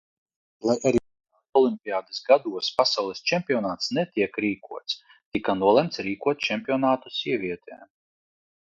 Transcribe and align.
Lai 0.67 0.75
arī 0.77 1.01
tradicionāli 1.01 1.59
olimpiādes 1.61 2.21
gados 2.29 2.71
pasaules 2.79 3.21
čempionāts 3.33 3.93
netiek 3.99 4.41
rīkots, 4.47 4.99
tika 5.35 5.59
nolemts 5.63 6.05
rīkot 6.09 6.45
čempionātu 6.51 7.17
sievietēm. 7.23 7.89